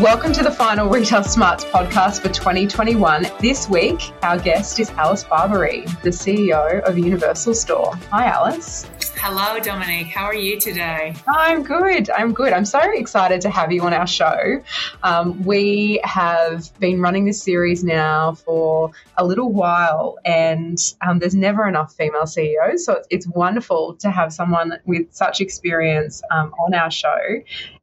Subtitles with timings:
[0.00, 3.26] Welcome to the final Retail Smarts podcast for 2021.
[3.40, 7.96] This week, our guest is Alice Barbery, the CEO of Universal Store.
[8.12, 8.88] Hi, Alice.
[9.16, 10.06] Hello, Dominique.
[10.06, 11.16] How are you today?
[11.26, 12.10] I'm good.
[12.10, 12.52] I'm good.
[12.52, 14.62] I'm so excited to have you on our show.
[15.02, 21.34] Um, we have been running this series now for a little while, and um, there's
[21.34, 22.84] never enough female CEOs.
[22.84, 27.18] So it's, it's, wonderful to have someone with such experience um, on our show.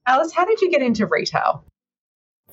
[0.08, 1.66] Alice, how did you get into retail?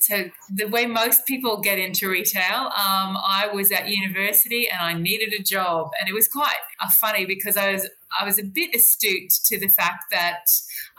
[0.03, 4.95] So the way most people get into retail, um, I was at university and I
[4.95, 7.89] needed a job, and it was quite uh, funny because I was
[8.21, 10.47] I was a bit astute to the fact that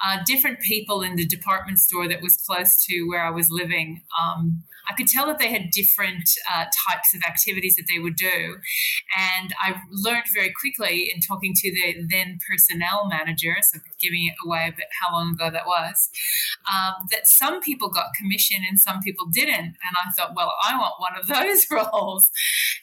[0.01, 4.03] uh, different people in the department store that was close to where I was living
[4.17, 8.15] um, I could tell that they had different uh, types of activities that they would
[8.15, 8.57] do.
[9.17, 14.35] And I learned very quickly in talking to the then personnel manager, so giving it
[14.45, 16.09] away a bit how long ago that was,
[16.71, 19.53] um, that some people got commission and some people didn't.
[19.53, 22.29] And I thought, well, I want one of those roles.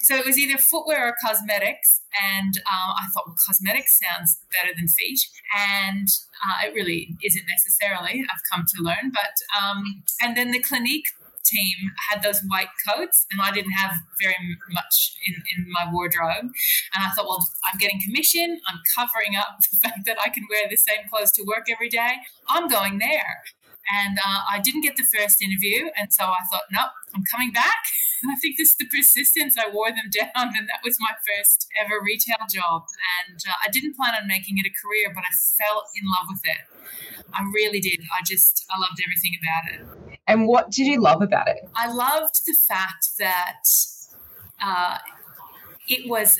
[0.00, 2.00] So it was either footwear or cosmetics.
[2.20, 5.20] And um, I thought, well, cosmetics sounds better than feet.
[5.56, 6.08] And
[6.42, 9.12] uh, it really isn't necessarily, I've come to learn.
[9.12, 11.06] But, um, and then the Clinique
[11.50, 14.36] team had those white coats, and I didn't have very
[14.70, 16.44] much in, in my wardrobe.
[16.94, 18.60] And I thought, well, I'm getting commission.
[18.68, 21.88] I'm covering up the fact that I can wear the same clothes to work every
[21.88, 22.12] day.
[22.48, 23.42] I'm going there.
[23.90, 25.90] And uh, I didn't get the first interview.
[25.98, 27.82] And so I thought, nope, I'm coming back.
[28.22, 29.56] And I think this is the persistence.
[29.58, 30.56] I wore them down.
[30.56, 32.84] And that was my first ever retail job.
[33.26, 36.26] And uh, I didn't plan on making it a career, but I fell in love
[36.28, 36.62] with it.
[37.32, 38.00] I really did.
[38.12, 40.18] I just, I loved everything about it.
[40.26, 41.68] And what did you love about it?
[41.74, 43.64] I loved the fact that
[44.62, 44.98] uh,
[45.88, 46.38] it was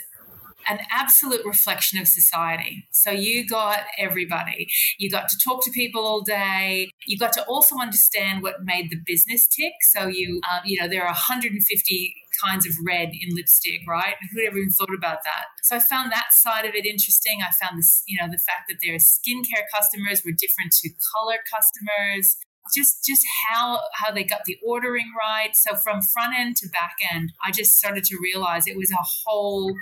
[0.70, 2.86] an absolute reflection of society.
[2.92, 4.68] So you got everybody.
[4.98, 6.90] You got to talk to people all day.
[7.06, 9.72] You got to also understand what made the business tick.
[9.82, 12.14] So you, um, you know, there are 150
[12.44, 14.14] kinds of red in lipstick, right?
[14.32, 15.44] Who'd ever even thought about that?
[15.62, 17.40] So I found that side of it interesting.
[17.42, 21.38] I found this, you know, the fact that their skincare customers were different to color
[21.50, 22.36] customers
[22.74, 26.96] just just how how they got the ordering right so from front end to back
[27.12, 29.74] end i just started to realize it was a whole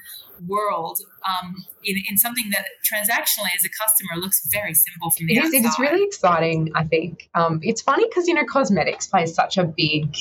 [0.47, 5.35] world um, in, in something that transactionally as a customer looks very simple from the
[5.35, 5.59] it outside.
[5.59, 9.59] Is, it's really exciting i think um, it's funny because you know cosmetics plays such
[9.59, 10.17] a big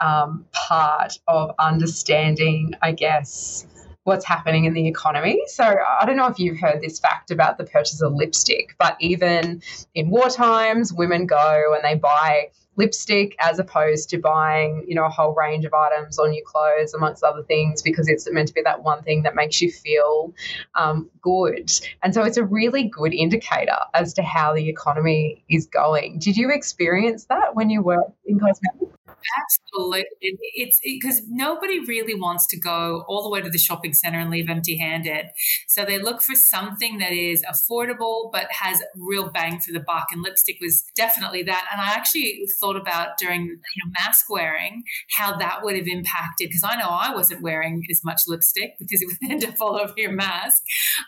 [0.00, 3.66] um, part of understanding i guess
[4.08, 5.40] what's happening in the economy.
[5.46, 8.96] So I don't know if you've heard this fact about the purchase of lipstick, but
[9.00, 9.62] even
[9.94, 15.04] in war times, women go and they buy lipstick as opposed to buying, you know,
[15.04, 18.54] a whole range of items on your clothes, amongst other things, because it's meant to
[18.54, 20.32] be that one thing that makes you feel
[20.76, 21.70] um, good.
[22.02, 26.18] And so it's a really good indicator as to how the economy is going.
[26.18, 28.97] Did you experience that when you were in cosmetics?
[29.40, 30.04] Absolutely.
[30.20, 34.18] It's because it, nobody really wants to go all the way to the shopping center
[34.18, 35.26] and leave empty handed.
[35.66, 40.06] So they look for something that is affordable but has real bang for the buck.
[40.12, 41.66] And lipstick was definitely that.
[41.72, 44.82] And I actually thought about during you know, mask wearing
[45.16, 49.02] how that would have impacted because I know I wasn't wearing as much lipstick because
[49.02, 50.62] it would end up all over your mask.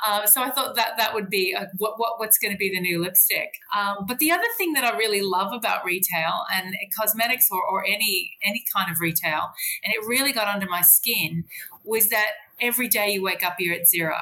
[0.07, 2.71] Um, so I thought that that would be a, what, what, what's going to be
[2.71, 3.51] the new lipstick.
[3.77, 7.85] Um, but the other thing that I really love about retail and cosmetics or, or
[7.87, 8.00] any
[8.45, 9.51] any kind of retail,
[9.85, 11.45] and it really got under my skin,
[11.85, 14.17] was that every day you wake up, you're at zero.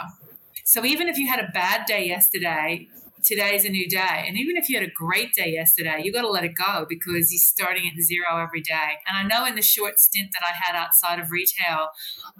[0.65, 2.89] So even if you had a bad day yesterday,
[3.25, 4.25] today's a new day.
[4.27, 6.87] And even if you had a great day yesterday, you got to let it go
[6.89, 8.99] because you're starting at zero every day.
[9.07, 11.89] And I know in the short stint that I had outside of retail,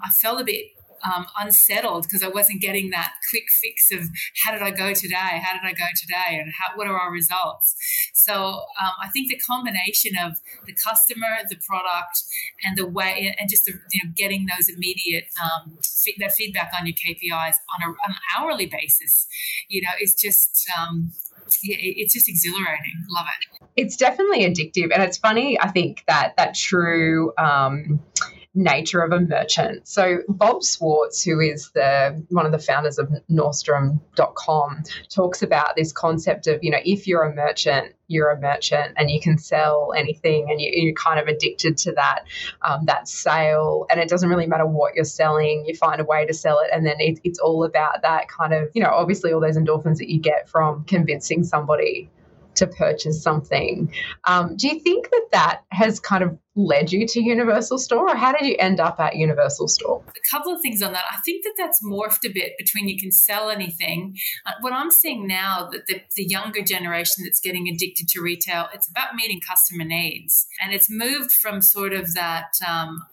[0.01, 0.65] I felt a bit
[1.03, 4.09] um, unsettled because I wasn't getting that quick fix of
[4.43, 5.15] how did I go today?
[5.41, 6.39] How did I go today?
[6.39, 7.75] And how, what are our results?
[8.13, 12.23] So um, I think the combination of the customer, the product,
[12.63, 15.77] and the way, and just the, you know, getting those immediate um,
[16.19, 19.27] that feedback on your KPIs on, a, on an hourly basis,
[19.67, 21.11] you know, it's just um,
[21.63, 22.93] it's just exhilarating.
[23.09, 23.67] Love it.
[23.75, 25.59] It's definitely addictive, and it's funny.
[25.59, 27.33] I think that that true.
[27.37, 28.01] Um,
[28.55, 29.87] nature of a merchant.
[29.87, 35.91] So Bob Swartz, who is the one of the founders of Nordstrom.com, talks about this
[35.91, 39.93] concept of, you know, if you're a merchant, you're a merchant and you can sell
[39.95, 42.23] anything and you, are kind of addicted to that
[42.63, 46.25] um, that sale and it doesn't really matter what you're selling you find a way
[46.25, 49.31] to sell it and then it, it's all about that kind of you know obviously
[49.31, 52.09] all those endorphins that you get from convincing somebody
[52.59, 53.93] to purchase something.
[54.25, 58.15] Um, do you think that that has kind of led you to Universal Store, or
[58.15, 60.03] how did you end up at Universal Store?
[60.09, 61.05] A couple of things on that.
[61.11, 64.17] I think that that's morphed a bit between you can sell anything.
[64.45, 68.67] Uh, what I'm seeing now that the, the younger generation that's getting addicted to retail,
[68.73, 72.51] it's about meeting customer needs, and it's moved from sort of that.
[72.67, 73.05] Um,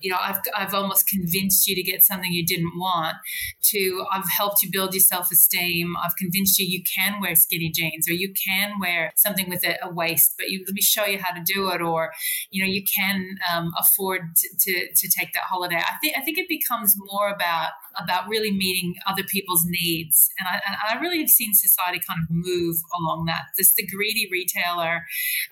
[0.00, 3.16] you know, I've, I've almost convinced you to get something you didn't want,
[3.64, 5.94] to I've helped you build your self esteem.
[6.02, 9.76] I've convinced you you can wear skinny jeans or you can wear something with a,
[9.82, 11.82] a waist, but you, let me show you how to do it.
[11.82, 12.12] Or,
[12.50, 15.76] you know, you can um, afford to, to, to take that holiday.
[15.76, 20.30] I think, I think it becomes more about, about really meeting other people's needs.
[20.38, 23.42] And I, and I really have seen society kind of move along that.
[23.58, 25.04] This, the greedy retailer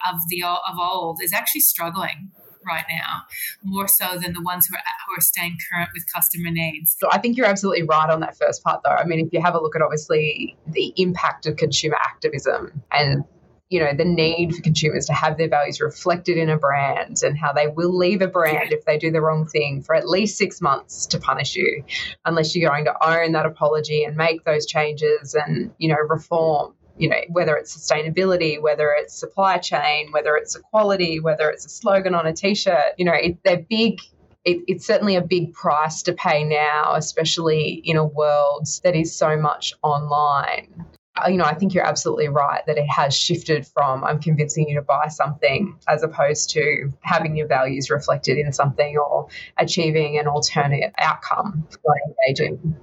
[0.09, 2.31] of the, of old is actually struggling
[2.69, 3.23] right now,
[3.62, 6.97] more so than the ones who are, who are staying current with customer needs.
[7.00, 8.91] So I think you're absolutely right on that first part, though.
[8.91, 13.25] I mean, if you have a look at obviously the impact of consumer activism and
[13.69, 17.38] you know the need for consumers to have their values reflected in a brand and
[17.38, 20.38] how they will leave a brand if they do the wrong thing for at least
[20.38, 21.85] six months to punish you
[22.25, 26.75] unless you're going to own that apology and make those changes and you know reform
[26.99, 31.69] you know, whether it's sustainability, whether it's supply chain, whether it's equality, whether it's a
[31.69, 34.00] slogan on a t-shirt, you know, it, they're big
[34.45, 39.15] it, it's certainly a big price to pay now, especially in a world that is
[39.15, 40.87] so much online.
[41.17, 44.69] Uh, you know, I think you're absolutely right that it has shifted from I'm convincing
[44.69, 49.29] you to buy something as opposed to having your values reflected in something or
[49.59, 52.77] achieving an alternate outcome by engaging.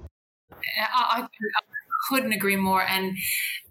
[0.78, 1.28] I, I
[2.08, 2.82] couldn't agree more.
[2.82, 3.16] And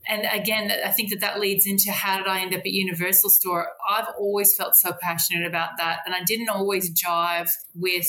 [0.08, 3.30] and again, I think that that leads into how did I end up at Universal
[3.32, 3.70] Store?
[3.90, 8.08] I've always felt so passionate about that, and I didn't always jive with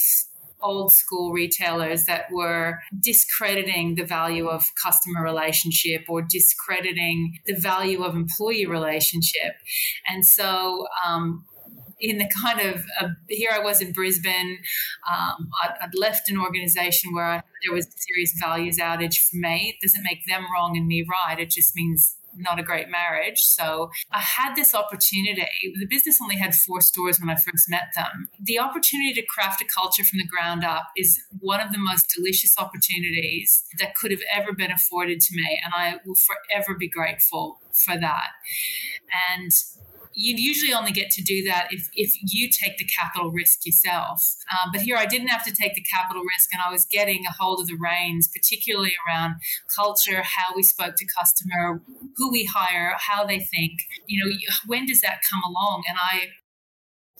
[0.63, 8.03] old school retailers that were discrediting the value of customer relationship or discrediting the value
[8.03, 9.55] of employee relationship.
[10.09, 11.45] And so, um,
[11.99, 14.59] in the kind of uh, here I was in Brisbane.
[15.11, 19.37] Um, I'd, I'd, left an organization where I, there was a serious values outage for
[19.37, 19.75] me.
[19.75, 21.39] It doesn't make them wrong and me right.
[21.39, 23.41] It just means not a great marriage.
[23.41, 25.47] So I had this opportunity.
[25.63, 28.29] The business only had four stores when I first met them.
[28.41, 32.13] The opportunity to craft a culture from the ground up is one of the most
[32.15, 35.61] delicious opportunities that could have ever been afforded to me.
[35.65, 38.31] And I will forever be grateful for that.
[39.31, 39.51] And
[40.17, 44.35] you'd usually only get to do that if, if you take the capital risk yourself.
[44.51, 47.27] Um, but here I didn't have to take the capital risk and I was getting
[47.27, 49.37] a hold of the reins, particularly around
[49.77, 51.83] culture, how we spoke to customer,
[52.17, 53.73] who we hire, how they think.
[54.07, 54.33] You know,
[54.67, 55.85] when does that come along?
[55.87, 56.31] And I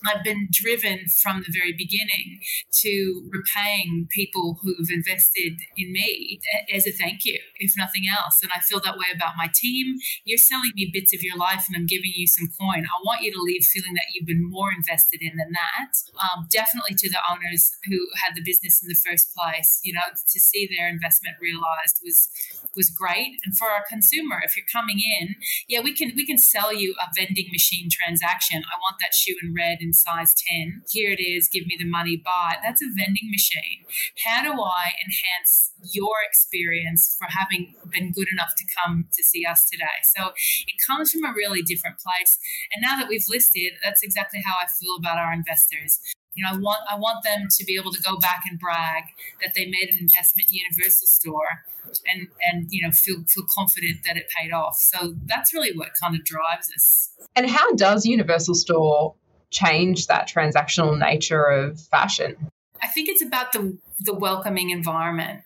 [0.07, 2.41] I've been driven from the very beginning
[2.83, 6.41] to repaying people who've invested in me
[6.73, 8.41] as a thank you, if nothing else.
[8.43, 9.97] And I feel that way about my team.
[10.25, 12.85] You're selling me bits of your life and I'm giving you some coin.
[12.85, 15.93] I want you to leave feeling that you've been more invested in than that.
[16.17, 20.07] Um, definitely to the owners who had the business in the first place, you know,
[20.13, 22.29] to see their investment realized was
[22.75, 23.41] was great.
[23.45, 25.37] And for our consumer, if you're coming in,
[25.69, 28.63] yeah, we can we can sell you a vending machine transaction.
[28.63, 30.83] I want that shoe in red in size 10.
[30.91, 32.57] Here it is, give me the money, buy.
[32.63, 33.85] That's a vending machine.
[34.25, 39.45] How do I enhance your experience for having been good enough to come to see
[39.45, 39.99] us today?
[40.05, 40.33] So
[40.67, 42.39] it comes from a really different place.
[42.75, 46.01] And now that we've listed, that's exactly how I feel about our investors.
[46.35, 49.05] You know, I want I want them to be able to go back and brag
[49.43, 51.65] that they made an investment Universal Store
[52.07, 54.77] and and you know feel feel confident that it paid off.
[54.79, 57.11] So that's really what kind of drives us.
[57.35, 59.15] And how does Universal Store
[59.51, 62.51] change that transactional nature of fashion?
[62.83, 65.43] I think it's about the the welcoming environment.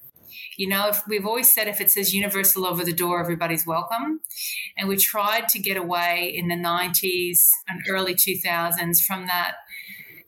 [0.56, 4.20] You know, if we've always said if it says universal over the door, everybody's welcome.
[4.76, 9.54] And we tried to get away in the 90s and early 2000s from that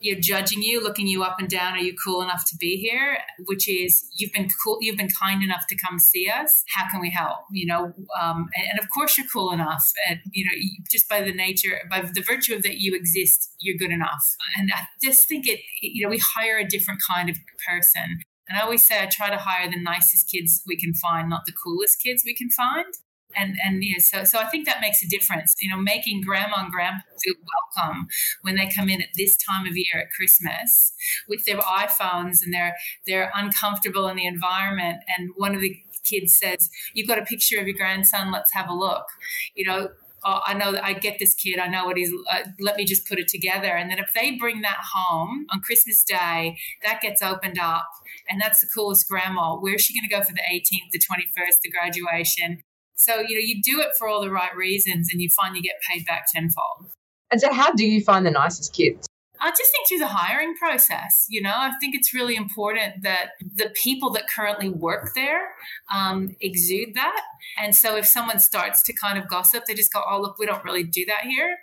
[0.02, 1.74] you're judging you, looking you up and down.
[1.74, 3.18] Are you cool enough to be here?
[3.46, 6.64] Which is you've been cool, you've been kind enough to come see us.
[6.74, 7.40] How can we help?
[7.52, 7.84] You know,
[8.20, 9.90] um, and, and, of course you're cool enough.
[10.08, 10.50] And you know,
[10.90, 14.24] just by the nature, by the virtue of that you exist, you're good enough.
[14.58, 15.60] And I just think it.
[15.80, 17.36] You know, we hire a different kind of
[17.68, 18.18] person.
[18.48, 21.42] And I always say I try to hire the nicest kids we can find, not
[21.46, 22.92] the coolest kids we can find
[23.36, 25.54] and and yeah, so so I think that makes a difference.
[25.60, 27.34] You know, making grandma and grandpa feel
[27.76, 28.06] welcome
[28.42, 30.92] when they come in at this time of year at Christmas
[31.28, 36.36] with their iPhones and they're they're uncomfortable in the environment, and one of the kids
[36.36, 38.32] says, "You've got a picture of your grandson.
[38.32, 39.06] Let's have a look."
[39.54, 39.88] You know,
[40.24, 41.58] oh, I know I get this kid.
[41.58, 42.12] I know what he's.
[42.30, 43.68] Uh, let me just put it together.
[43.68, 47.88] And then if they bring that home on Christmas Day, that gets opened up,
[48.28, 49.56] and that's the coolest grandma.
[49.56, 52.62] Where's she going to go for the 18th, the 21st, the graduation?
[53.02, 55.62] So, you know, you do it for all the right reasons and you find you
[55.62, 56.94] get paid back tenfold.
[57.32, 59.08] And so, how do you find the nicest kids?
[59.40, 63.30] I just think through the hiring process, you know, I think it's really important that
[63.40, 65.48] the people that currently work there
[65.92, 67.22] um, exude that.
[67.60, 70.46] And so if someone starts to kind of gossip, they just go, oh, look, we
[70.46, 71.58] don't really do that here.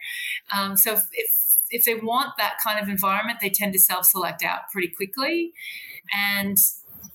[0.54, 1.32] Um, so if, if,
[1.70, 5.54] if they want that kind of environment, they tend to self select out pretty quickly.
[6.14, 6.58] And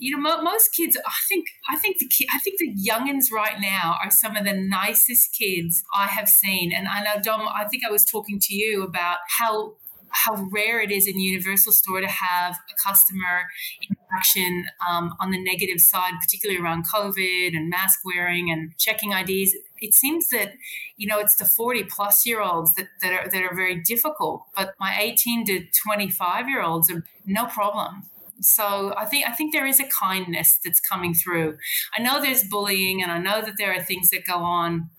[0.04, 0.98] you know, mo- most kids.
[0.98, 1.46] I think.
[1.70, 5.32] I think the ki- I think the youngins right now are some of the nicest
[5.32, 6.72] kids I have seen.
[6.74, 7.48] And I know Dom.
[7.48, 9.76] I think I was talking to you about how
[10.10, 13.46] how rare it is in Universal Store to have a customer
[13.82, 19.56] interaction um, on the negative side, particularly around COVID and mask wearing and checking IDs.
[19.80, 20.52] It seems that
[20.98, 24.44] you know it's the 40 plus year olds that, that are that are very difficult,
[24.54, 28.02] but my 18 to 25 year olds are no problem
[28.40, 31.56] so I think I think there is a kindness that's coming through.
[31.96, 34.90] I know there's bullying, and I know that there are things that go on.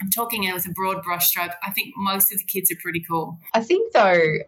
[0.00, 1.54] I'm talking with a broad brushstroke.
[1.62, 3.38] I think most of the kids are pretty cool.
[3.52, 4.38] I think though,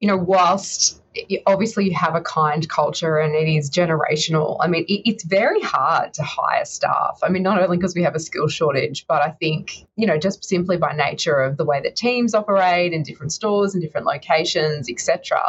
[0.00, 1.00] you know, whilst
[1.46, 4.56] obviously you have a kind culture and it is generational.
[4.60, 7.18] I mean, it, it's very hard to hire staff.
[7.22, 10.18] I mean, not only because we have a skill shortage, but I think, you know,
[10.18, 14.06] just simply by nature of the way that teams operate in different stores and different
[14.06, 15.40] locations, etc.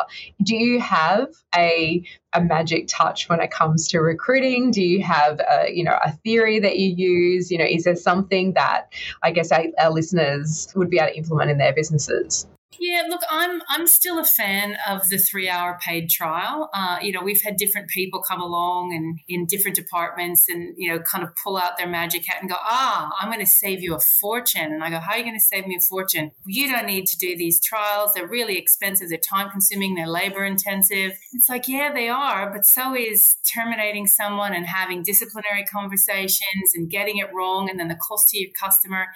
[0.43, 2.03] Do you have a
[2.33, 4.71] a magic touch when it comes to recruiting?
[4.71, 7.51] Do you have a, you know, a theory that you use?
[7.51, 11.17] You know, is there something that I guess our, our listeners would be able to
[11.17, 12.47] implement in their businesses?
[12.79, 16.69] Yeah, look, I'm I'm still a fan of the three hour paid trial.
[16.73, 20.89] Uh, you know, we've had different people come along and in different departments and you
[20.89, 23.83] know kind of pull out their magic hat and go, ah, I'm going to save
[23.83, 24.71] you a fortune.
[24.71, 26.31] And I go, how are you going to save me a fortune?
[26.45, 28.11] You don't need to do these trials.
[28.13, 29.09] They're really expensive.
[29.09, 29.95] They're time consuming.
[29.95, 31.17] They're labor intensive.
[31.33, 36.89] It's like, yeah, they are, but so is terminating someone and having disciplinary conversations and
[36.89, 39.07] getting it wrong, and then the cost to your customer.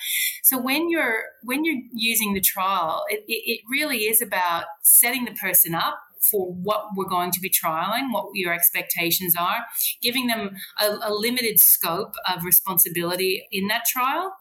[0.44, 5.25] So when you're when you're using the trial, it, it it really is about setting
[5.25, 6.00] the person up
[6.30, 9.60] for what we're going to be trialing, what your expectations are,
[10.02, 14.36] giving them a, a, limited scope of responsibility in that trial.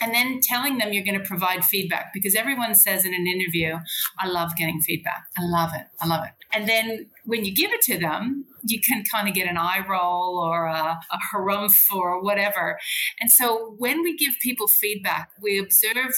[0.00, 3.78] And then telling them you're going to provide feedback because everyone says in an interview,
[4.16, 5.24] I love getting feedback.
[5.36, 5.86] I love it.
[6.00, 6.30] I love it.
[6.52, 9.84] And then when you give it to them, you can kind of get an eye
[9.88, 12.78] roll or a, a harumph or whatever.
[13.20, 16.14] And so when we give people feedback, we observe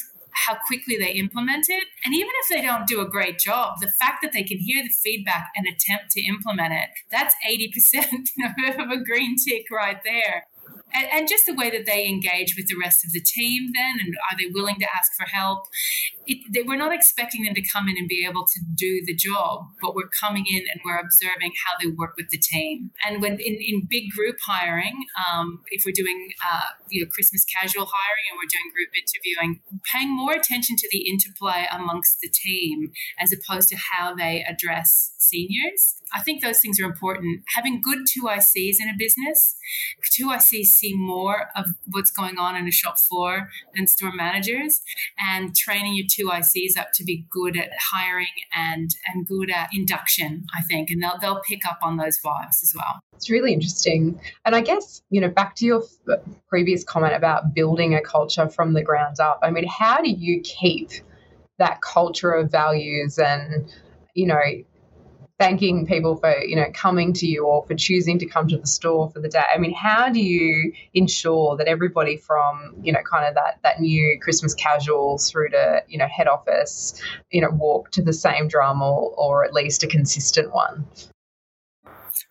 [0.46, 1.84] how quickly they implement it.
[2.04, 4.82] And even if they don't do a great job, the fact that they can hear
[4.82, 10.46] the feedback and attempt to implement it, that's 80% of a green tick right there
[10.92, 14.00] and, and, just the way that they engage with the rest of the team then
[14.04, 15.64] and are they willing to ask for help?
[16.26, 19.14] It, they, we're not expecting them to come in and be able to do the
[19.14, 22.90] job but we're coming in and we're observing how they work with the team.
[23.06, 27.44] And when in, in big group hiring um, if we're doing uh, you know christmas
[27.44, 29.60] casual hiring and we're doing group interviewing
[29.92, 35.12] paying more attention to the interplay amongst the team as opposed to how they address
[35.18, 35.96] seniors.
[36.12, 37.42] I think those things are important.
[37.54, 39.56] Having good two ICs in a business,
[40.12, 44.80] two ICs see more of what's going on in a shop floor than store managers,
[45.18, 49.70] and training your two ICs up to be good at hiring and and good at
[49.72, 50.46] induction.
[50.56, 53.00] I think, and they'll they'll pick up on those vibes as well.
[53.14, 55.82] It's really interesting, and I guess you know back to your
[56.48, 59.40] previous comment about building a culture from the ground up.
[59.42, 60.90] I mean, how do you keep
[61.58, 63.72] that culture of values and
[64.14, 64.40] you know
[65.40, 68.66] thanking people for you know coming to you or for choosing to come to the
[68.66, 73.00] store for the day i mean how do you ensure that everybody from you know
[73.10, 77.48] kind of that that new christmas casual through to you know head office you know
[77.52, 80.84] walk to the same drum or, or at least a consistent one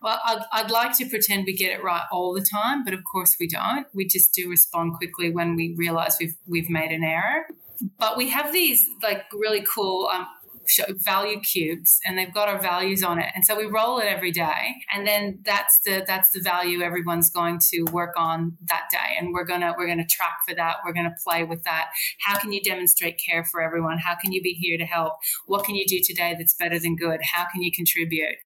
[0.02, 3.02] well, I'd, I'd like to pretend we get it right all the time, but of
[3.12, 3.86] course we don't.
[3.94, 7.48] We just do respond quickly when we realize we've we've made an error.
[7.98, 10.28] But we have these like really cool um,
[10.98, 13.32] value cubes and they've got our values on it.
[13.36, 17.30] And so we roll it every day and then that's the that's the value everyone's
[17.30, 19.16] going to work on that day.
[19.20, 20.78] And we're gonna we're gonna track for that.
[20.86, 21.90] We're gonna play with that.
[22.22, 23.98] How can you demonstrate care for everyone?
[23.98, 25.14] How can you be here to help?
[25.46, 27.20] What can you do today that's better than good?
[27.34, 28.38] How can you contribute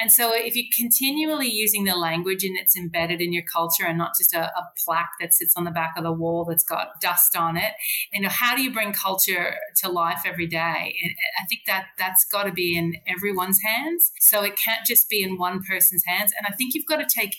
[0.00, 3.98] and so if you're continually using the language and it's embedded in your culture and
[3.98, 7.00] not just a, a, plaque that sits on the back of the wall that's got
[7.00, 7.72] dust on it,
[8.12, 10.96] you know, how do you bring culture to life every day?
[11.02, 14.12] And I think that that's got to be in everyone's hands.
[14.20, 16.32] So it can't just be in one person's hands.
[16.36, 17.36] And I think you've got to take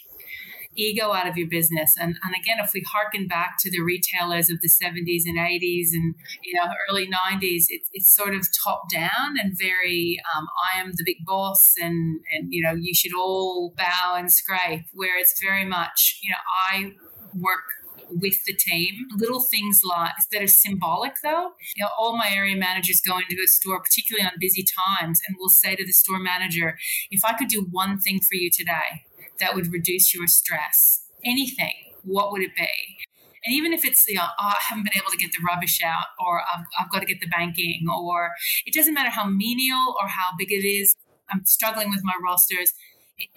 [0.75, 1.96] ego out of your business.
[2.00, 5.89] And, and again, if we harken back to the retailers of the 70s and 80s
[5.94, 10.79] and you know early 90s, it's, it's sort of top down and very um, I
[10.79, 14.86] am the big boss and and you know you should all bow and scrape.
[14.94, 16.38] Where it's very much you know
[16.72, 16.94] I
[17.34, 17.63] work
[18.10, 19.08] with the team.
[19.15, 21.51] Little things like that are symbolic, though.
[21.75, 25.38] You know, all my area managers go into a store, particularly on busy times, and
[25.39, 26.77] will say to the store manager,
[27.12, 29.05] "If I could do one thing for you today,
[29.39, 31.06] that would reduce your stress.
[31.24, 31.74] Anything,
[32.04, 32.98] what would it be?"
[33.46, 35.80] And even if it's, you know, oh, I haven't been able to get the rubbish
[35.84, 38.32] out, or I've, I've got to get the banking, or
[38.65, 40.96] it doesn't matter how menial or how big it is,
[41.32, 42.74] I'm struggling with my rosters.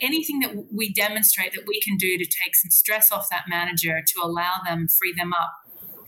[0.00, 4.00] Anything that we demonstrate that we can do to take some stress off that manager
[4.04, 5.52] to allow them, free them up,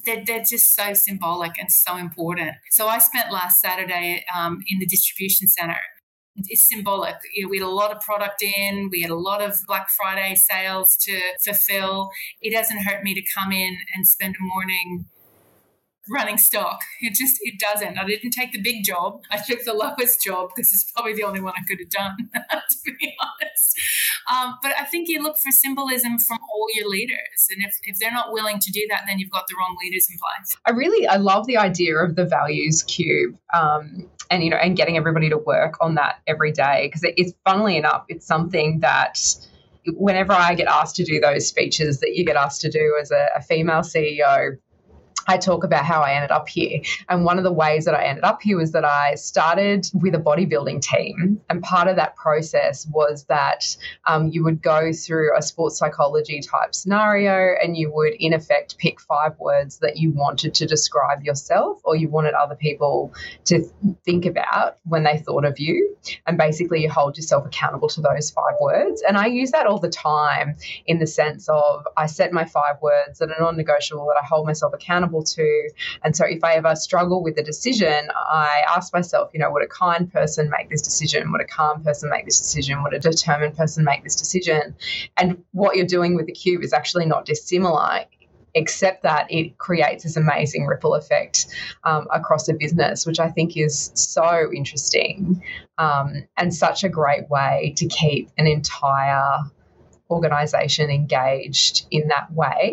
[0.04, 2.52] they're, they're just so symbolic and so important.
[2.70, 5.76] So I spent last Saturday um, in the distribution center
[6.48, 7.16] is symbolic.
[7.34, 9.88] You know, we had a lot of product in, we had a lot of Black
[9.90, 12.10] Friday sales to fulfill.
[12.40, 15.06] It doesn't hurt me to come in and spend a morning
[16.08, 16.80] running stock.
[17.00, 17.98] It just it doesn't.
[17.98, 19.22] I didn't take the big job.
[19.30, 22.30] I took the lowest job because it's probably the only one I could have done,
[22.34, 23.78] to be honest.
[24.30, 27.98] Um, but I think you look for symbolism from all your leaders, and if, if
[27.98, 30.56] they're not willing to do that, then you've got the wrong leaders in place.
[30.66, 33.36] I really I love the idea of the values cube.
[33.54, 37.32] Um, and you know, and getting everybody to work on that every day because it's
[37.44, 39.18] funnily enough, it's something that
[39.94, 43.10] whenever I get asked to do those speeches that you get asked to do as
[43.10, 44.56] a, a female CEO,
[45.30, 46.80] I talk about how I ended up here.
[47.08, 50.16] And one of the ways that I ended up here was that I started with
[50.16, 51.40] a bodybuilding team.
[51.48, 53.64] And part of that process was that
[54.06, 58.76] um, you would go through a sports psychology type scenario and you would, in effect,
[58.78, 63.62] pick five words that you wanted to describe yourself or you wanted other people to
[64.04, 65.96] think about when they thought of you.
[66.26, 69.00] And basically, you hold yourself accountable to those five words.
[69.06, 70.56] And I use that all the time
[70.86, 74.26] in the sense of I set my five words that are non negotiable that I
[74.26, 75.70] hold myself accountable to.
[76.02, 79.64] And so if I ever struggle with a decision, I ask myself, you know, would
[79.64, 81.32] a kind person make this decision?
[81.32, 82.82] Would a calm person make this decision?
[82.82, 84.76] Would a determined person make this decision?
[85.16, 88.04] And what you're doing with the cube is actually not dissimilar
[88.54, 91.46] except that it creates this amazing ripple effect
[91.84, 95.42] um, across a business, which I think is so interesting
[95.78, 99.38] um, and such a great way to keep an entire
[100.10, 102.72] organization engaged in that way.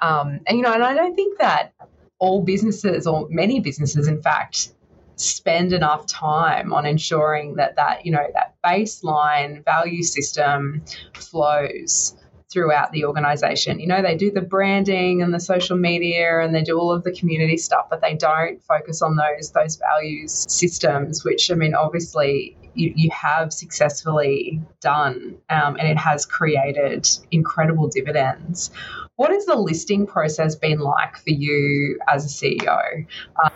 [0.00, 1.72] Um, and, you know, and I don't think that
[2.18, 4.72] all businesses or many businesses, in fact,
[5.16, 12.16] spend enough time on ensuring that that, you know, that baseline value system flows
[12.52, 13.80] throughout the organization.
[13.80, 17.04] You know, they do the branding and the social media and they do all of
[17.04, 21.74] the community stuff, but they don't focus on those those values systems, which I mean
[21.74, 28.70] obviously you, you have successfully done um, and it has created incredible dividends.
[29.16, 33.06] What has the listing process been like for you as a CEO?
[33.44, 33.52] Um,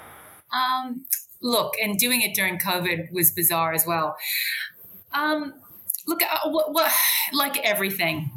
[0.53, 1.05] um,
[1.43, 4.17] look, and doing it during COVID was bizarre as well.
[5.13, 5.55] Um,
[6.07, 6.93] look, uh, what, what,
[7.33, 8.31] like everything,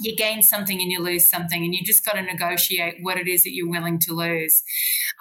[0.00, 3.28] you gain something and you lose something, and you just got to negotiate what it
[3.28, 4.62] is that you're willing to lose.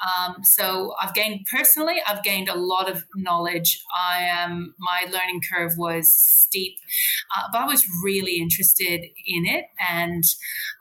[0.08, 3.84] Um, so I've gained personally, I've gained a lot of knowledge.
[3.96, 6.74] I am um, my learning curve was steep,
[7.36, 10.24] uh, but I was really interested in it, and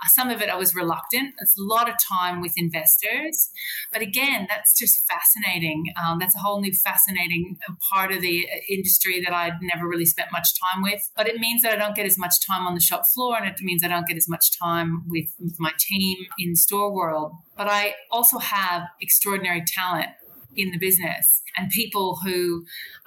[0.02, 1.34] uh, some of it I was reluctant.
[1.40, 3.50] It's a lot of time with investors,
[3.92, 5.84] but again, that's just fascinating.
[6.02, 7.58] Um, that's a whole new fascinating
[7.90, 11.10] part of the uh, industry that I'd never really spent much time with.
[11.16, 13.46] But it means that I don't get as much time on the shop floor, and
[13.48, 17.32] it means I don't get as much time with, with my team in store world.
[17.56, 20.08] But I also have extraordinary talent
[20.56, 22.64] in the business and people who,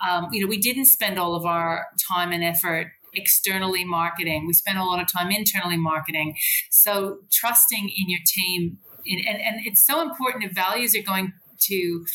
[0.07, 4.47] um, you know, we didn't spend all of our time and effort externally marketing.
[4.47, 6.37] We spent a lot of time internally marketing.
[6.69, 11.33] So trusting in your team, in, and, and it's so important if values are going
[11.63, 12.05] to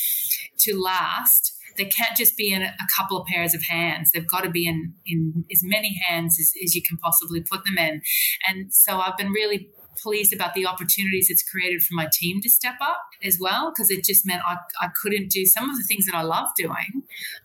[0.59, 4.11] to last they can't just be in a couple of pairs of hands.
[4.13, 7.65] They've got to be in, in as many hands as, as you can possibly put
[7.65, 8.03] them in.
[8.49, 12.51] And so I've been really pleased about the opportunities it's created for my team to
[12.51, 15.85] step up as well because it just meant I, I couldn't do some of the
[15.85, 17.03] things that I love doing.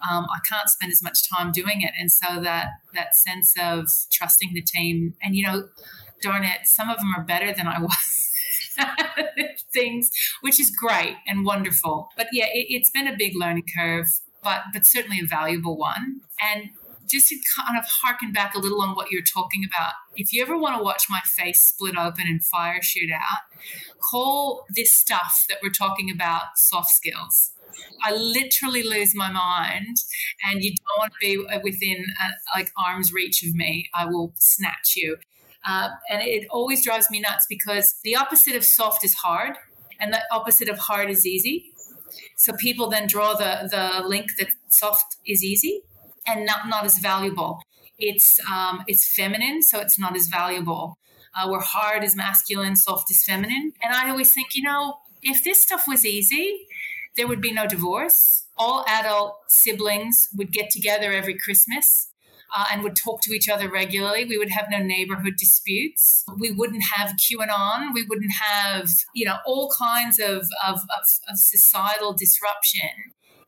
[0.10, 3.88] Um, I can't spend as much time doing it, and so that that sense of
[4.12, 5.70] trusting the team and you know,
[6.22, 8.28] darn it, some of them are better than I was.
[9.74, 10.12] things,
[10.42, 12.10] which is great and wonderful.
[12.16, 14.08] But yeah, it, has been a big learning curve,
[14.44, 16.22] but but certainly a valuable one.
[16.42, 16.72] And
[17.12, 20.42] just to kind of harken back a little on what you're talking about, if you
[20.42, 23.60] ever want to watch my face split open and fire shoot out,
[24.10, 27.52] call this stuff that we're talking about soft skills.
[28.04, 29.98] I literally lose my mind,
[30.46, 33.90] and you don't want to be within a, uh, like arm's reach of me.
[33.94, 35.18] I will snatch you.
[35.66, 39.58] Uh, and it always drives me nuts because the opposite of soft is hard,
[40.00, 41.72] and the opposite of hard is easy.
[42.36, 45.84] So people then draw the, the link that soft is easy
[46.28, 47.60] and not, not as valuable.
[47.98, 50.98] It's um, it's feminine, so it's not as valuable.
[51.36, 53.72] Uh, where hard is masculine, soft is feminine.
[53.82, 56.68] And I always think, you know, if this stuff was easy,
[57.16, 58.48] there would be no divorce.
[58.58, 62.10] All adult siblings would get together every Christmas
[62.56, 64.26] uh, and would talk to each other regularly.
[64.26, 66.26] We would have no neighborhood disputes.
[66.38, 67.94] We wouldn't have QAnon.
[67.94, 72.90] We wouldn't have, you know, all kinds of, of, of, of societal disruption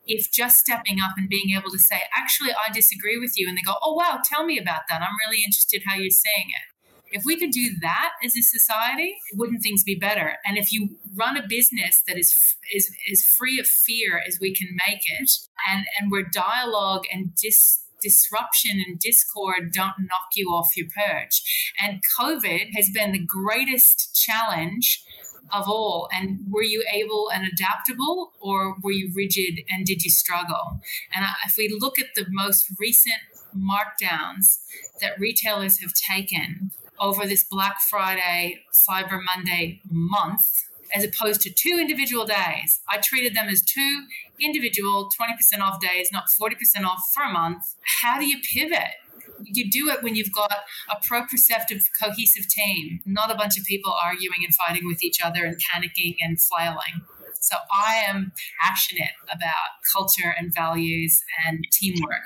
[0.05, 3.57] if just stepping up and being able to say, actually, I disagree with you, and
[3.57, 5.01] they go, oh, wow, tell me about that.
[5.01, 7.15] I'm really interested how you're saying it.
[7.15, 10.37] If we could do that as a society, wouldn't things be better?
[10.45, 14.53] And if you run a business that is is is free of fear as we
[14.53, 15.29] can make it,
[15.71, 21.41] and and where dialogue and dis disruption and discord don't knock you off your perch.
[21.81, 25.03] And COVID has been the greatest challenge
[25.51, 26.09] of all.
[26.11, 30.79] And were you able and adaptable, or were you rigid and did you struggle?
[31.13, 33.21] And if we look at the most recent
[33.55, 34.59] markdowns
[35.01, 40.41] that retailers have taken over this Black Friday, Cyber Monday month,
[40.93, 42.81] as opposed to two individual days.
[42.87, 44.05] I treated them as two
[44.39, 47.63] individual 20% off days, not 40% off for a month.
[48.03, 48.95] How do you pivot?
[49.45, 50.51] You do it when you've got
[50.89, 55.45] a proprioceptive, cohesive team, not a bunch of people arguing and fighting with each other
[55.45, 57.05] and panicking and flailing.
[57.43, 59.51] So I am passionate about
[59.93, 62.23] culture and values and teamwork.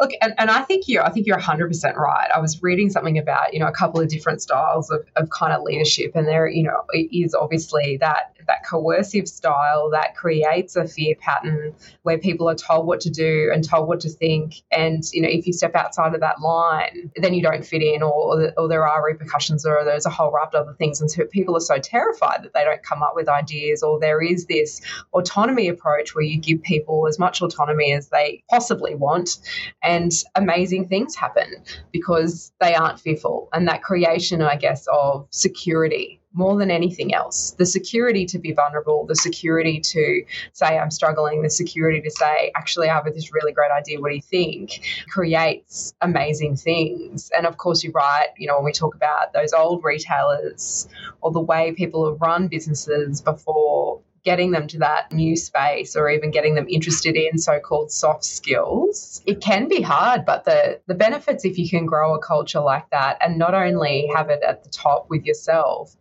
[0.00, 2.30] Look, and, and I think you're I think you're 100% right.
[2.34, 5.52] I was reading something about, you know, a couple of different styles of, of kind
[5.52, 10.86] of leadership and there, you know, is obviously that that coercive style that creates a
[10.86, 14.62] fear pattern where people are told what to do and told what to think.
[14.70, 18.02] And, you know, if you step outside of that line, then you don't fit in
[18.02, 21.00] or, or there are repercussions or there's a whole raft of other things.
[21.00, 24.22] And so people are so terrified that they don't come up with ideas or there
[24.22, 24.80] is this
[25.12, 29.38] autonomy approach where you give people as much autonomy as they possibly want
[29.82, 31.54] and amazing things happen
[31.92, 33.48] because they aren't fearful.
[33.52, 37.52] And that creation, I guess, of security more than anything else.
[37.58, 42.52] The security to be vulnerable, the security to say, I'm struggling, the security to say,
[42.56, 44.00] actually, I have this really great idea.
[44.00, 44.82] What do you think?
[45.08, 47.30] creates amazing things.
[47.36, 48.28] And of course, you're right.
[48.36, 50.88] You know, when we talk about those old retailers
[51.20, 56.08] or the way people have run businesses before getting them to that new space or
[56.08, 60.94] even getting them interested in so-called soft skills it can be hard but the the
[60.94, 64.64] benefits if you can grow a culture like that and not only have it at
[64.64, 65.94] the top with yourself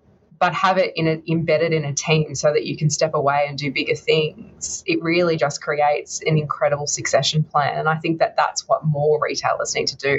[0.43, 3.45] but have it in a, embedded in a team so that you can step away
[3.47, 4.83] and do bigger things.
[4.85, 7.79] It really just creates an incredible succession plan.
[7.79, 10.17] And I think that that's what more retailers need to do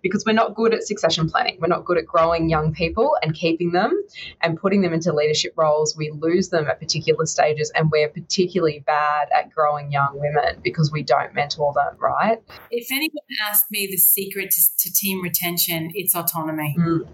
[0.00, 1.58] because we're not good at succession planning.
[1.60, 3.92] We're not good at growing young people and keeping them
[4.40, 5.94] and putting them into leadership roles.
[5.94, 10.90] We lose them at particular stages and we're particularly bad at growing young women because
[10.90, 12.38] we don't mentor them, right?
[12.70, 16.74] If anyone asked me the secret to, to team retention, it's autonomy.
[16.78, 17.06] Mm.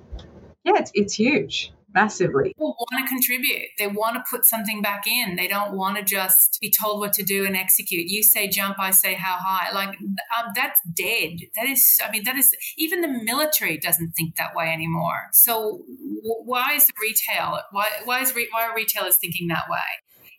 [0.62, 2.48] Yeah, it's, it's huge massively.
[2.48, 3.68] People want to contribute.
[3.78, 5.36] They want to put something back in.
[5.36, 8.06] They don't want to just be told what to do and execute.
[8.06, 9.72] You say jump, I say how high.
[9.74, 11.38] Like um, that's dead.
[11.56, 15.28] That is, I mean, that is even the military doesn't think that way anymore.
[15.32, 15.82] So
[16.22, 17.60] why is the retail?
[17.70, 19.78] Why why is re- why are retailers thinking that way?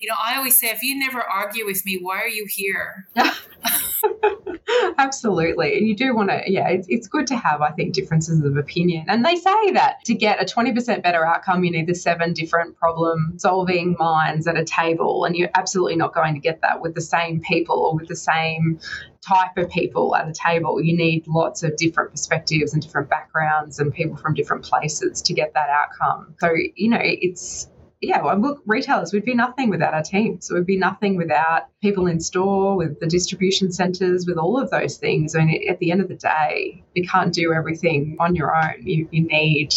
[0.04, 3.08] You know, I always say, if you never argue with me, why are you here?
[4.98, 5.78] Absolutely.
[5.78, 8.58] And you do want to, yeah, it's, it's good to have, I think, differences of
[8.58, 9.06] opinion.
[9.08, 12.76] And they say that to get a 20% better outcome, you need the seven different
[12.76, 15.24] problem solving minds at a table.
[15.24, 18.18] And you're absolutely not going to get that with the same people or with the
[18.18, 18.82] same
[19.26, 20.82] type of people at a table.
[20.82, 25.34] You need lots of different perspectives and different backgrounds and people from different places to
[25.34, 26.36] get that outcome.
[26.42, 27.70] So, you know, it's
[28.04, 30.52] yeah, well, look, retailers we'd be nothing without our teams.
[30.52, 34.70] It would be nothing without people in store, with the distribution centres, with all of
[34.70, 35.36] those things.
[35.36, 38.86] I mean, at the end of the day, you can't do everything on your own.
[38.86, 39.74] You, you need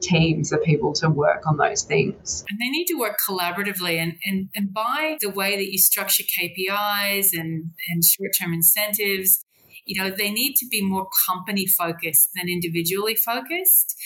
[0.00, 2.44] teams of people to work on those things.
[2.48, 3.96] And they need to work collaboratively.
[3.96, 9.44] And, and, and by the way that you structure KPIs and, and short term incentives,
[9.86, 13.96] you know, they need to be more company focused than individually focused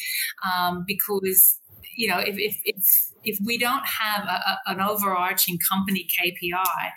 [0.51, 1.59] um, because,
[1.95, 6.91] you know, if, if, if if we don't have a, a, an overarching company KPI,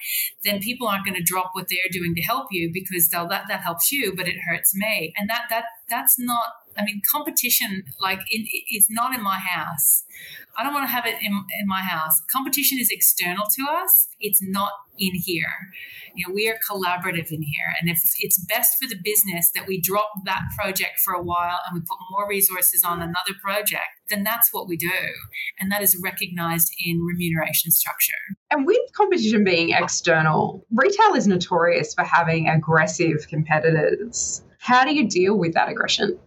[0.43, 3.45] then people aren't going to drop what they're doing to help you because they'll that
[3.47, 6.49] that helps you, but it hurts me, and that that that's not.
[6.77, 10.03] I mean, competition like in, is not in my house.
[10.57, 12.21] I don't want to have it in, in my house.
[12.31, 14.07] Competition is external to us.
[14.19, 15.53] It's not in here.
[16.15, 17.73] You know, we are collaborative in here.
[17.79, 21.59] And if it's best for the business that we drop that project for a while
[21.65, 24.91] and we put more resources on another project, then that's what we do.
[25.59, 28.13] And that is recognized in remuneration structure.
[28.51, 35.09] And with competition being external, retail is notorious for having aggressive competitors How do you
[35.09, 36.17] deal with that aggression?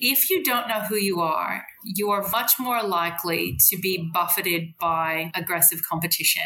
[0.00, 4.74] If you don't know who you are, you are much more likely to be buffeted
[4.78, 6.42] by aggressive competition.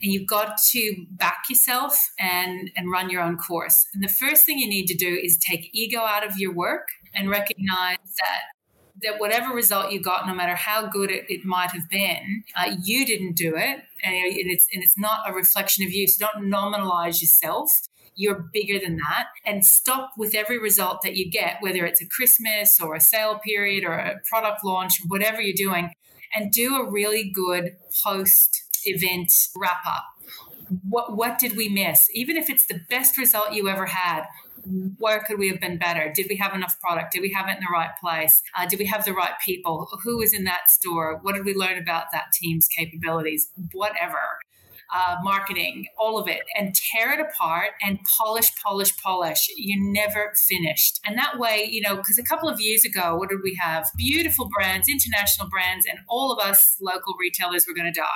[0.00, 3.86] And you've got to back yourself and, and run your own course.
[3.92, 6.88] And the first thing you need to do is take ego out of your work
[7.14, 8.42] and recognize that
[9.00, 12.74] that whatever result you got, no matter how good it, it might have been, uh,
[12.82, 16.08] you didn't do it, and it's and it's not a reflection of you.
[16.08, 17.70] So don't nominalize yourself
[18.18, 22.06] you're bigger than that and stop with every result that you get, whether it's a
[22.06, 25.92] Christmas or a sale period or a product launch, whatever you're doing,
[26.34, 30.04] and do a really good post event wrap up.
[30.86, 32.08] What, what did we miss?
[32.12, 34.24] Even if it's the best result you ever had,
[34.98, 36.12] where could we have been better?
[36.12, 37.12] Did we have enough product?
[37.12, 38.42] Did we have it in the right place?
[38.58, 39.88] Uh, did we have the right people?
[40.02, 41.20] Who was in that store?
[41.22, 43.50] What did we learn about that team's capabilities?
[43.72, 44.18] Whatever
[44.94, 49.48] uh, marketing, all of it, and tear it apart and polish, polish, polish.
[49.56, 51.00] You're never finished.
[51.04, 53.86] And that way, you know, because a couple of years ago, what did we have?
[53.96, 58.06] Beautiful brands, international brands, and all of us local retailers were going to die.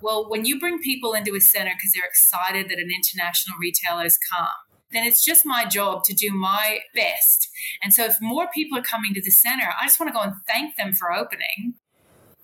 [0.00, 4.02] Well, when you bring people into a center because they're excited that an international retailer
[4.02, 4.48] has come,
[4.90, 7.48] then it's just my job to do my best.
[7.82, 10.20] And so if more people are coming to the center, I just want to go
[10.20, 11.74] and thank them for opening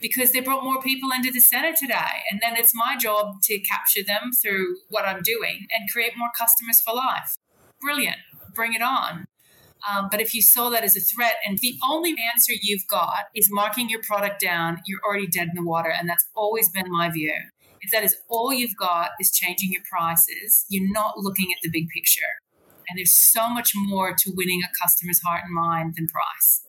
[0.00, 2.22] because they brought more people into the center today.
[2.30, 6.30] And then it's my job to capture them through what I'm doing and create more
[6.36, 7.36] customers for life.
[7.80, 8.18] Brilliant.
[8.54, 9.26] Bring it on.
[9.88, 13.26] Um, but if you saw that as a threat and the only answer you've got
[13.34, 15.90] is marking your product down, you're already dead in the water.
[15.90, 17.34] And that's always been my view.
[17.80, 21.70] If that is all you've got is changing your prices, you're not looking at the
[21.70, 22.26] big picture.
[22.88, 26.67] And there's so much more to winning a customer's heart and mind than price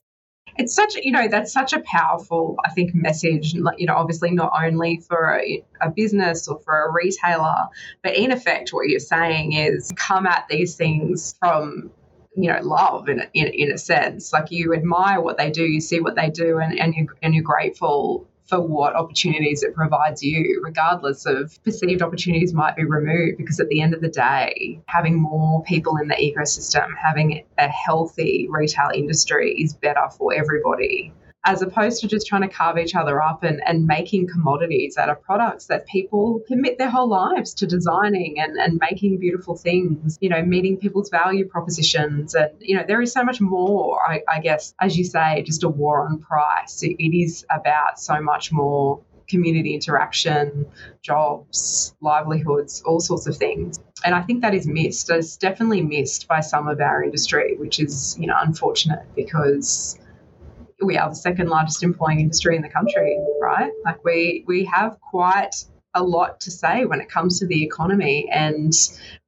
[0.58, 4.52] it's such you know that's such a powerful i think message you know obviously not
[4.62, 7.66] only for a, a, business or for a retailer
[8.02, 11.90] but in effect what you're saying is come at these things from
[12.36, 14.32] you know love in, in, in a sense.
[14.32, 17.34] Like you admire what they do you see what they do and, and, you, and
[17.34, 23.38] you're grateful for what opportunities it provides you, regardless of perceived opportunities might be removed.
[23.38, 27.68] Because at the end of the day, having more people in the ecosystem, having a
[27.68, 31.12] healthy retail industry is better for everybody
[31.44, 35.08] as opposed to just trying to carve each other up and, and making commodities out
[35.08, 40.18] of products that people commit their whole lives to designing and, and making beautiful things,
[40.20, 42.34] you know, meeting people's value propositions.
[42.34, 45.64] And, you know, there is so much more, I, I guess, as you say, just
[45.64, 46.82] a war on price.
[46.82, 49.00] it, it is about so much more
[49.30, 50.66] community interaction,
[51.02, 53.78] jobs, livelihoods, all sorts of things.
[54.04, 55.08] And I think that is missed.
[55.08, 59.98] It's definitely missed by some of our industry, which is, you know, unfortunate because
[60.82, 63.70] we are the second largest employing industry in the country, right?
[63.84, 65.54] Like we we have quite
[65.94, 68.72] a lot to say when it comes to the economy and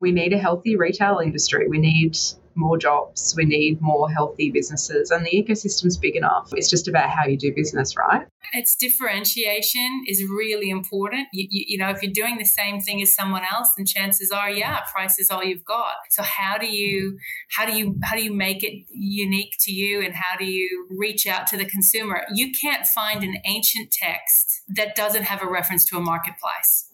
[0.01, 1.69] we need a healthy retail industry.
[1.69, 2.17] We need
[2.55, 3.35] more jobs.
[3.37, 6.51] We need more healthy businesses, and the ecosystem's big enough.
[6.53, 8.27] It's just about how you do business, right?
[8.53, 11.29] It's differentiation is really important.
[11.33, 14.31] You, you, you, know, if you're doing the same thing as someone else, then chances
[14.31, 15.95] are, yeah, price is all you've got.
[16.11, 17.19] So how do you
[17.57, 20.87] how do you how do you make it unique to you, and how do you
[20.91, 22.25] reach out to the consumer?
[22.33, 26.91] You can't find an ancient text that doesn't have a reference to a marketplace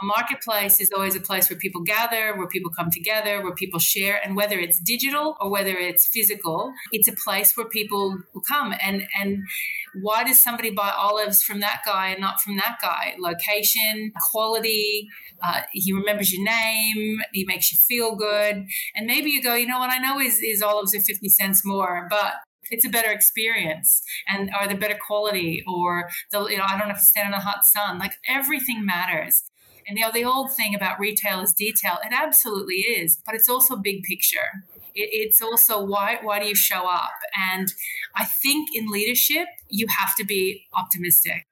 [0.00, 3.78] a marketplace is always a place where people gather, where people come together, where people
[3.78, 8.42] share, and whether it's digital or whether it's physical, it's a place where people will
[8.42, 8.74] come.
[8.80, 9.38] And and
[10.02, 13.14] why does somebody buy olives from that guy and not from that guy?
[13.18, 15.08] Location, quality.
[15.42, 17.20] Uh, he remembers your name.
[17.32, 18.66] He makes you feel good.
[18.94, 19.90] And maybe you go, you know what?
[19.90, 22.34] I know his, his olives are fifty cents more, but
[22.70, 26.88] it's a better experience and are the better quality or the you know i don't
[26.88, 29.49] have to stand in the hot sun like everything matters
[29.90, 31.98] and you know, the old thing about retail is detail.
[32.04, 34.64] It absolutely is, but it's also big picture.
[34.94, 37.10] It, it's also why why do you show up?
[37.50, 37.72] And
[38.14, 41.48] I think in leadership, you have to be optimistic.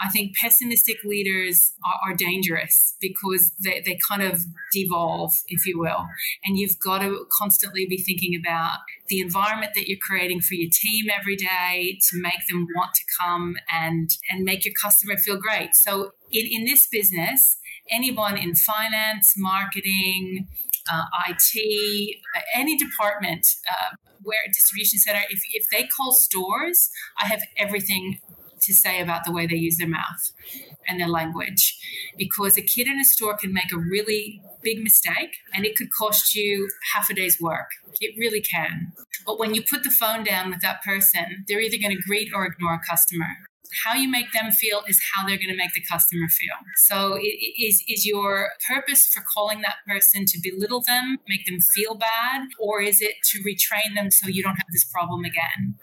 [0.00, 5.76] I think pessimistic leaders are, are, dangerous because they, they kind of devolve, if you
[5.78, 6.06] will.
[6.44, 10.70] And you've got to constantly be thinking about the environment that you're creating for your
[10.72, 15.36] team every day to make them want to come and, and make your customer feel
[15.36, 15.74] great.
[15.74, 17.57] So in, in this business,
[17.90, 20.48] anyone in finance, marketing,
[20.90, 26.90] uh, IT, uh, any department uh, where a distribution center, if, if they call stores,
[27.20, 28.20] I have everything
[28.60, 30.32] to say about the way they use their mouth
[30.86, 31.78] and their language.
[32.16, 35.88] Because a kid in a store can make a really big mistake and it could
[35.96, 37.70] cost you half a day's work.
[38.00, 38.92] It really can.
[39.24, 42.30] But when you put the phone down with that person, they're either going to greet
[42.34, 43.47] or ignore a customer.
[43.84, 46.54] How you make them feel is how they're going to make the customer feel.
[46.86, 51.94] So is is your purpose for calling that person to belittle them, make them feel
[51.94, 55.76] bad, or is it to retrain them so you don't have this problem again?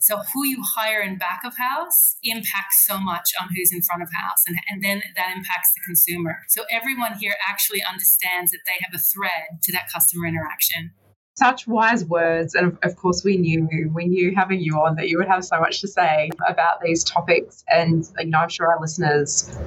[0.00, 4.02] So who you hire in back of house impacts so much on who's in front
[4.02, 6.38] of house and, and then that impacts the consumer.
[6.48, 10.92] So everyone here actually understands that they have a thread to that customer interaction
[11.40, 15.16] such wise words and of course we knew we knew having you on that you
[15.16, 17.64] would have so much to say about these topics.
[17.68, 19.58] And you know i'm sure our listeners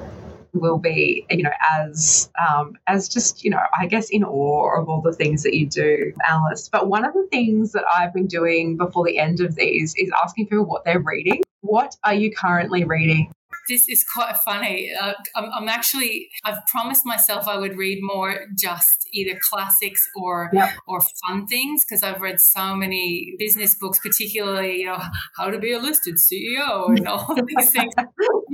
[0.53, 4.87] will be you know as um, as just you know i guess in awe of
[4.87, 6.69] all the things that you do alice.
[6.71, 10.11] But one of the things that i've been doing before the end of these is
[10.23, 11.41] asking people what they're reading.
[11.61, 13.33] What are you currently reading
[13.67, 14.91] this is quite funny.
[14.99, 20.49] Uh, I'm, I'm, actually, I've promised myself I would read more just either classics or
[20.53, 20.71] yep.
[20.87, 25.01] or fun things because I've read so many business books, particularly you know
[25.37, 27.93] how to be a listed CEO and all these things.
[27.97, 28.07] I'm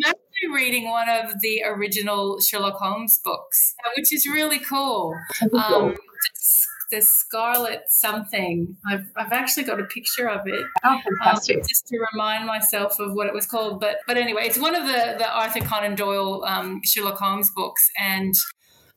[0.05, 5.15] actually reading one of the original Sherlock Holmes books, which is really cool.
[5.53, 5.95] Um,
[6.91, 8.75] the Scarlet something.
[8.87, 10.65] I've, I've actually got a picture of it.
[10.83, 11.57] Oh, fantastic.
[11.57, 13.79] Um, just to remind myself of what it was called.
[13.79, 17.89] But but anyway, it's one of the, the Arthur Conan Doyle um, Sherlock Holmes books.
[17.97, 18.33] And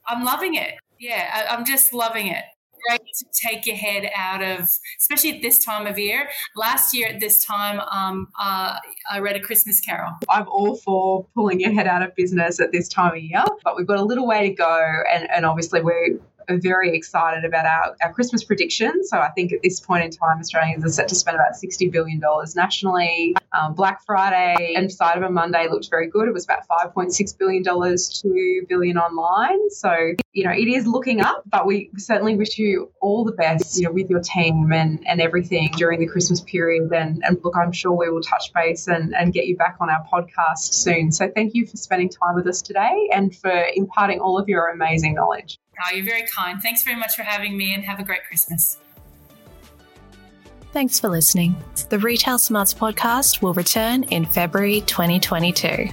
[0.08, 0.74] I'm loving it.
[0.98, 2.44] Yeah, I, I'm just loving it
[2.88, 6.28] great to take your head out of, especially at this time of year.
[6.56, 8.76] Last year at this time, um, uh,
[9.10, 10.12] I read A Christmas Carol.
[10.28, 13.76] I'm all for pulling your head out of business at this time of year, but
[13.76, 15.02] we've got a little way to go.
[15.12, 19.10] And, and obviously, we're are very excited about our, our Christmas predictions.
[19.10, 21.90] So I think at this point in time, Australians are set to spend about $60
[21.90, 22.20] billion
[22.54, 23.34] nationally.
[23.52, 26.28] Um, Black Friday and Cyber Monday looked very good.
[26.28, 29.70] It was about $5.6 billion, 2 billion online.
[29.70, 29.92] So,
[30.32, 33.84] you know, it is looking up, but we certainly wish you all the best, you
[33.84, 36.90] know, with your team and, and everything during the Christmas period.
[36.92, 39.90] And, and look, I'm sure we will touch base and, and get you back on
[39.90, 41.12] our podcast soon.
[41.12, 44.68] So thank you for spending time with us today and for imparting all of your
[44.68, 45.58] amazing knowledge.
[45.80, 46.60] Oh, you're very kind.
[46.62, 48.78] Thanks very much for having me and have a great Christmas.
[50.72, 51.54] Thanks for listening.
[51.90, 55.88] The Retail Smarts podcast will return in February 2022.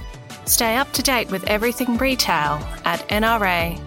[0.46, 3.80] Stay up to date with everything retail at nra.net.au.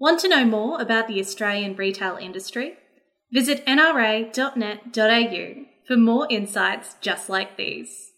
[0.00, 2.78] Want to know more about the Australian retail industry?
[3.30, 8.09] Visit nra.net.au for more insights just like these.